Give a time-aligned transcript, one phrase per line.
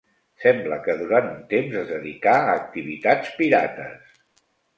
[0.43, 4.19] Sembla que durant un temps es dedicà a activitats pirates.